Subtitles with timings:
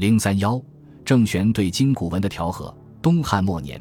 [0.00, 0.58] 零三幺，
[1.04, 2.74] 郑玄对金古文的调和。
[3.02, 3.78] 东汉末年，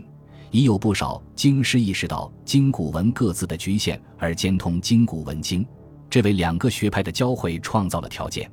[0.52, 5.66] 已有不少经师意识到金古文各自的局限，而兼通金古文经，
[6.10, 8.52] 这为两个学派的交汇创造了条件。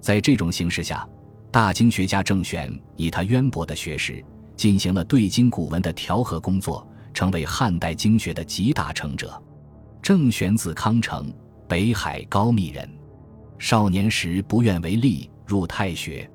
[0.00, 1.04] 在这种形势下，
[1.50, 4.24] 大经学家郑玄以他渊博的学识，
[4.54, 9.36] 进行了对金古文的调和工作，成为汉代经学的集大成者。
[10.00, 11.28] 郑玄字康成，
[11.66, 12.88] 北海高密人。
[13.58, 16.30] 少年时不愿为吏，入太学，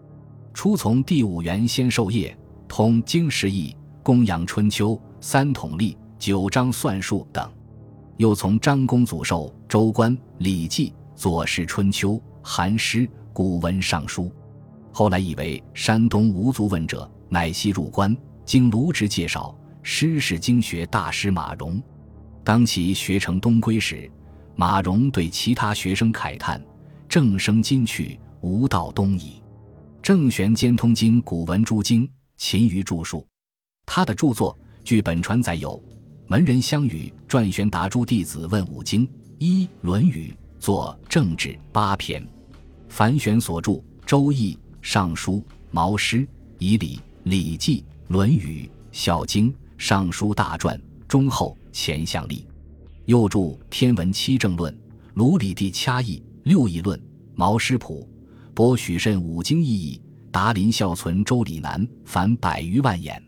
[0.55, 2.35] 初从第五元先授业，
[2.65, 7.51] 通经十义、公羊春秋、三统历、九章算术等，
[8.15, 12.99] 又从张公祖授《周官》《礼记》《左氏春秋》《韩诗》
[13.33, 14.23] 《古文尚书》。
[14.93, 18.15] 后来以为山东无足问者，乃西入关，
[18.45, 19.53] 经卢植介绍，
[19.83, 21.83] 师是经学大师马融。
[22.45, 24.09] 当其学成东归时，
[24.55, 26.63] 马融对其他学生慨叹。
[27.09, 29.41] 正生今去，无道东矣。
[30.05, 33.25] 郑玄兼通经古文诸经，勤于著述。
[33.87, 35.83] 他的著作据本传载有：
[36.27, 40.31] 门人相与传玄答诸弟子问五经，一《论语》
[40.63, 42.21] 作政治八篇；
[42.87, 43.71] 凡玄所著
[44.05, 45.37] 《周易》《尚书》
[45.71, 46.17] 《毛诗》
[46.59, 47.77] 《仪礼》《礼记》
[48.13, 52.35] 《论语》《孝经》《尚书大传》《忠厚》《前相历》，
[53.05, 53.39] 又著
[53.71, 54.71] 《天文七政论》
[55.15, 56.21] 《卢里地掐义》。
[56.43, 57.01] 六艺论、
[57.33, 58.07] 毛诗谱、
[58.55, 63.21] 博许慎五经意义、达林孝存周礼南，凡百余万言。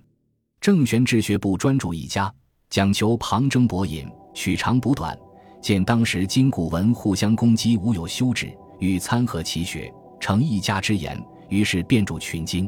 [0.62, 2.34] 郑玄治学不专著一家，
[2.70, 5.20] 讲求旁征博引，取长补短。
[5.62, 11.22] 见当时今古文互相攻击，无有休止，欲参合其学，成一家之言。
[11.50, 12.66] 于是便著群经。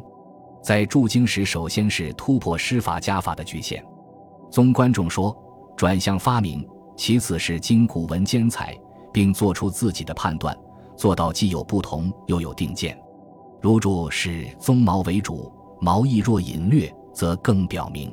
[0.61, 3.81] 在注经时，首先是突破师法家法的局限。
[4.51, 5.33] 宗观众说，
[5.77, 6.59] 转向发明；
[6.97, 8.77] 其次是经古文兼采。
[9.11, 10.55] 并做出自己的判断，
[10.99, 12.99] 做到既有不同又有定见。
[13.61, 18.11] 如注是鬃毛为主，毛意若隐略，则更表明；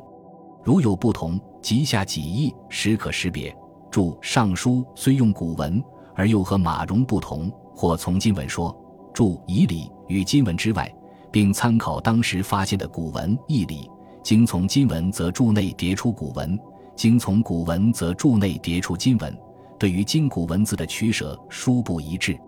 [0.63, 3.53] 如有不同，即下几意，实可识别。
[3.91, 5.83] 注《尚书》虽用古文，
[6.15, 8.73] 而又和马融不同，或从今文说。
[9.13, 10.89] 注《以礼》与今文之外，
[11.33, 13.91] 并参考当时发现的古文义理。
[14.23, 16.57] 经从今文，则注内叠出古文；
[16.95, 19.37] 经从古文，则注内叠出今文。
[19.77, 22.39] 对于今古文字的取舍殊不一致，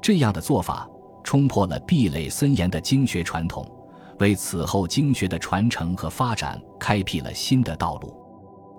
[0.00, 0.88] 这样的做法
[1.24, 3.66] 冲破了壁垒森严的经学传统，
[4.18, 8.16] 为此后经学的传承和发展开辟了新的道路。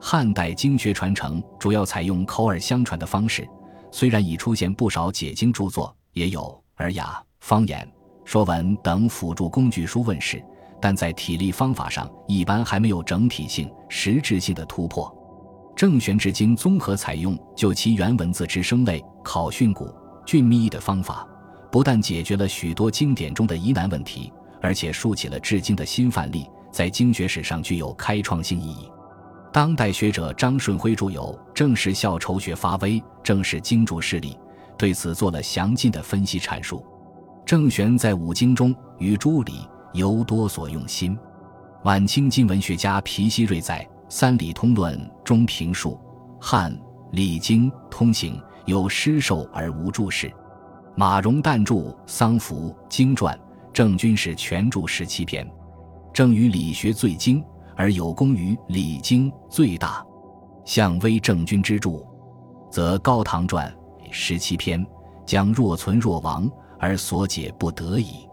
[0.01, 3.47] 汉代经学传承主要采用口耳相传的方式，
[3.91, 7.87] 虽然已出现不少解经著作，也有尔雅、方言、
[8.23, 10.41] 说文等辅助工具书问世，
[10.81, 15.13] 但在体力方法上一般还没有整体性、实质性的突破。
[15.75, 19.93] 郑玄之经综合采用就其原文字之声类考训古
[20.29, 21.27] 俊密的方法，
[21.71, 24.31] 不但解决了许多经典中的疑难问题，
[24.61, 28.87] 而且竖起了至今的新范例，在经学史上具有开创性意义。
[29.51, 34.33] 当代学者张顺辉著有《正是校筹学发微，郑氏经注事例》，
[34.77, 36.85] 对此做了详尽的分析阐述。
[37.43, 41.17] 郑玄在五经中与诸理尤多所用心。
[41.85, 43.79] 晚清经文学家皮希瑞在。
[44.09, 45.99] 《三礼通论》中评述：
[46.39, 46.71] 汉
[47.13, 48.39] 礼经通行
[48.69, 50.31] 有诗授而无注释。
[50.95, 51.75] 马融但著
[52.05, 53.35] 《丧服经传》，
[53.73, 55.49] 郑君是全著十七篇。
[56.13, 57.43] 正于理学最精，
[57.75, 60.05] 而有功于礼经最大。
[60.65, 62.05] 向微郑君之著，
[62.69, 63.73] 则《高唐传》
[64.11, 64.85] 十七篇，
[65.25, 66.47] 将若存若亡，
[66.77, 68.27] 而所解不得已。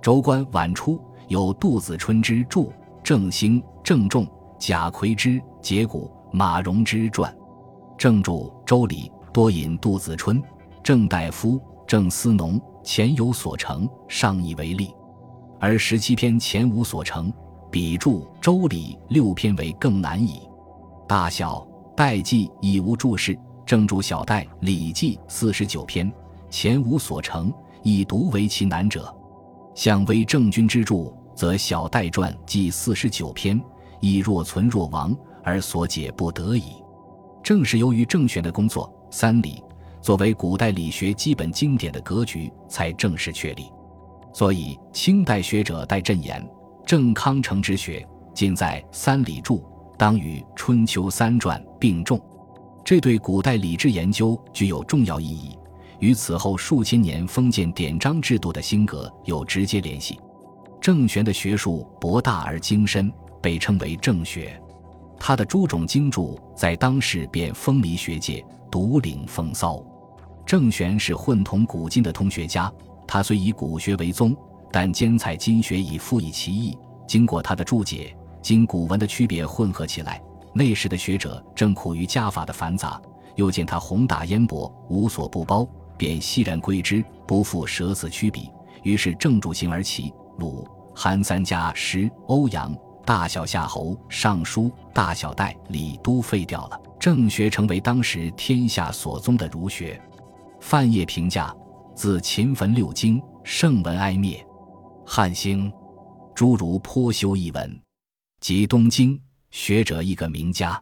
[0.00, 2.70] 周官晚出有杜子春之著，
[3.02, 4.26] 郑兴、郑重。
[4.58, 7.34] 贾逵之节骨，马融之传，
[7.98, 8.32] 郑著
[8.64, 10.42] 《周礼》多引杜子春、
[10.82, 14.88] 郑大夫、郑思农前有所成，上以为例；
[15.58, 17.32] 而十七篇前无所成，
[17.70, 18.10] 比著
[18.40, 20.42] 《周礼》六篇为更难矣。
[21.08, 21.66] 大小
[21.96, 26.12] 代记已无注释，正著小代《礼记》四十九篇，
[26.50, 27.50] 前无所成，
[27.82, 29.14] 以独为其难者。
[29.74, 33.58] 相为郑君之著，则小代传记四十九篇。
[34.00, 36.72] 亦若存若亡，而所解不得已。
[37.40, 39.62] 正是由于郑玄的工作，三礼
[40.00, 43.70] 作为古代理学基本经典的格局才正式确立。
[44.32, 46.44] 所以，清代学者戴震言
[46.84, 48.04] ：“郑康成之学，
[48.34, 49.64] 仅在三礼注，
[49.96, 52.20] 当与春秋三传并重。”
[52.84, 55.56] 这对古代礼制研究具有重要意义，
[56.00, 60.18] 与此后数千年封建典章制度的兴革有直接联系。
[60.80, 63.12] 郑玄的学术博大而精深。
[63.42, 64.56] 被称为正学，
[65.18, 68.40] 他的诸种经著在当时便风靡学界，
[68.72, 69.84] 独领风骚。
[70.46, 72.72] 郑玄是混同古今的通学家，
[73.06, 74.34] 他虽以古学为宗，
[74.72, 76.76] 但兼采经学以复以其意。
[77.06, 80.22] 经过他的注解，经古文的区别混合起来，
[80.54, 82.98] 那时的学者正苦于家法的繁杂，
[83.36, 85.68] 又见他宏大渊博，无所不包，
[85.98, 88.48] 便欣然归之，不复舍此曲笔。
[88.82, 100.00] 于是郑主行而起，鲁、韩三家诗，欧阳大小夏侯尚书大小戴李都废掉了，正学成为当时天下所宗的儒学。
[100.60, 101.52] 范晔评价：
[101.96, 104.40] 自秦焚六经，圣文哀灭。
[105.04, 105.68] 汉兴，
[106.32, 107.76] 诸儒颇修一文，
[108.38, 109.20] 及东京
[109.50, 110.80] 学者一个名家，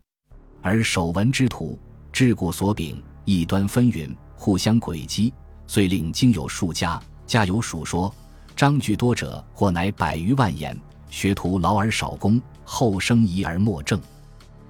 [0.61, 1.79] 而守文之徒，
[2.13, 5.33] 桎梏所秉，异端纷纭，互相诡计，
[5.67, 7.03] 遂令经有数家。
[7.27, 8.15] 家有数说，
[8.55, 10.79] 章句多者，或乃百余万言。
[11.09, 13.99] 学徒劳而少功，后生疑而莫正。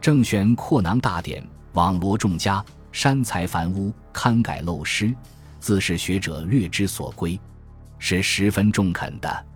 [0.01, 5.15] 郑玄扩囊大典，网罗众家，删财繁屋，刊改陋诗，
[5.59, 7.39] 自是学者略之所归，
[7.99, 9.47] 是十分中肯的。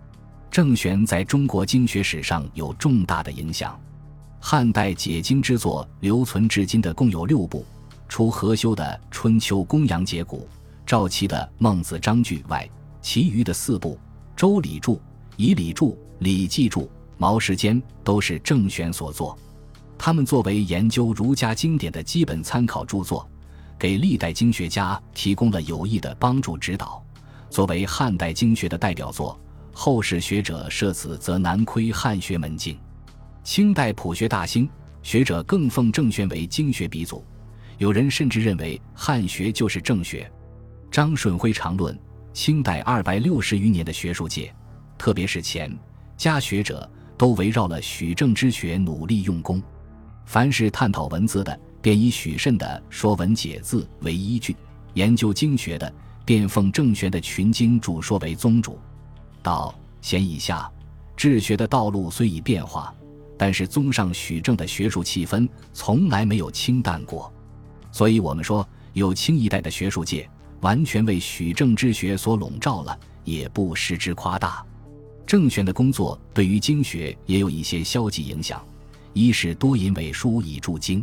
[0.51, 3.75] 郑玄在中国经学史上有重大的影响。
[4.39, 7.65] 汉代解经之作留存至今的共有六部，
[8.07, 10.47] 除何修的《春秋公羊解骨》，
[10.85, 12.69] 赵岐的《孟子章句》外。
[13.01, 13.95] 其余的四部，
[14.35, 14.93] 《周礼注》
[15.37, 16.81] 《仪礼注》《礼记注》
[17.17, 19.35] 《毛氏坚》都是郑玄所作。
[19.97, 23.27] 他们作为研究儒家经典的基本参考著作，
[23.77, 27.03] 给历代经学家提供了有益的帮助指导。
[27.49, 29.39] 作为汉代经学的代表作，
[29.71, 32.77] 后世学者涉此则难窥汉学门径。
[33.43, 34.69] 清代朴学大兴，
[35.01, 37.23] 学者更奉郑玄为经学鼻祖，
[37.77, 40.31] 有人甚至认为汉学就是郑学。
[40.91, 41.97] 张顺辉常论。
[42.33, 44.53] 清代二百六十余年的学术界，
[44.97, 45.73] 特别是前
[46.17, 49.63] 家学者，都围绕了许正之学努力用功。
[50.25, 54.53] 凡是探讨文字的，便以许慎的《说文解字》为依据；
[54.93, 55.91] 研究经学的，
[56.25, 58.77] 便奉郑玄的群经主说为宗主。
[59.41, 60.69] 到贤以下，
[61.15, 62.93] 治学的道路虽已变化，
[63.37, 67.31] 但是综上许正的学术气氛从来没有清淡过。
[67.91, 70.29] 所以，我们说有清一代的学术界。
[70.61, 74.65] 完全为许正之学所笼罩了，也不失之夸大。
[75.27, 78.65] 郑玄的工作对于经学也有一些消极影响：
[79.15, 81.01] 一是多引伪书以助经，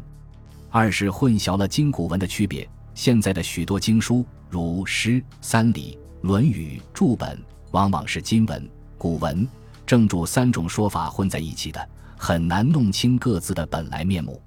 [0.69, 2.69] 二是混淆了经古文的区别。
[2.95, 5.99] 现在的许多经书，如《诗》《三礼》
[6.29, 8.69] 《论语》注本，往往是今文、
[8.99, 9.49] 古文、
[9.87, 11.89] 正注三种说法混在一起的，
[12.19, 14.39] 很难弄清各自的本来面目。